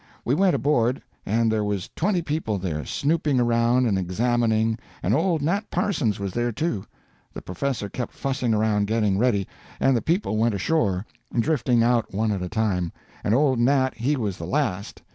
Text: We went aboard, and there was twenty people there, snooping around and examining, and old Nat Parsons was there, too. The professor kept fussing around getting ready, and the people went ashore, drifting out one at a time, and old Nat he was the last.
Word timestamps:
We 0.25 0.33
went 0.33 0.55
aboard, 0.55 1.03
and 1.27 1.51
there 1.51 1.63
was 1.63 1.91
twenty 1.95 2.23
people 2.23 2.57
there, 2.57 2.85
snooping 2.85 3.39
around 3.39 3.85
and 3.85 3.99
examining, 3.99 4.79
and 5.03 5.13
old 5.13 5.43
Nat 5.43 5.69
Parsons 5.69 6.19
was 6.19 6.33
there, 6.33 6.51
too. 6.51 6.85
The 7.35 7.41
professor 7.43 7.87
kept 7.87 8.15
fussing 8.15 8.51
around 8.55 8.87
getting 8.87 9.19
ready, 9.19 9.47
and 9.79 9.95
the 9.95 10.01
people 10.01 10.37
went 10.37 10.55
ashore, 10.55 11.05
drifting 11.39 11.83
out 11.83 12.15
one 12.15 12.31
at 12.31 12.41
a 12.41 12.49
time, 12.49 12.91
and 13.23 13.35
old 13.35 13.59
Nat 13.59 13.91
he 13.93 14.15
was 14.17 14.37
the 14.39 14.47
last. 14.47 15.03